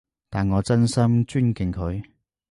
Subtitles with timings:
[0.31, 2.03] 但我真心尊敬佢